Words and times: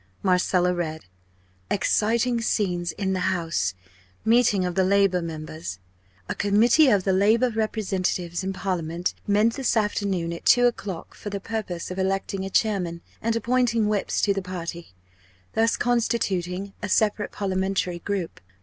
Marcella 0.23 0.73
read: 0.73 1.05
"EXCITING 1.69 2.41
SCENES 2.41 2.91
IN 2.93 3.13
THE 3.13 3.19
HOUSE. 3.29 3.75
MEETING 4.25 4.65
OF 4.65 4.73
THE 4.73 4.83
LABOUR 4.83 5.21
MEMBERS. 5.21 5.77
A 6.27 6.33
committee 6.33 6.89
of 6.89 7.03
the 7.03 7.13
Labour 7.13 7.51
representatives 7.51 8.43
in 8.43 8.51
Parliament 8.51 9.13
met 9.27 9.53
this 9.53 9.77
afternoon 9.77 10.33
at 10.33 10.43
2 10.43 10.65
o'clock 10.65 11.13
for 11.13 11.29
the 11.29 11.39
purpose 11.39 11.91
of 11.91 11.99
electing 11.99 12.43
a 12.43 12.49
chairman, 12.49 13.01
and 13.21 13.35
appointing 13.35 13.87
whips 13.87 14.23
to 14.23 14.33
the 14.33 14.41
party, 14.41 14.95
thus 15.53 15.77
constituting 15.77 16.73
a 16.81 16.89
separate 16.89 17.31
parliamentary 17.31 17.99
group. 17.99 18.39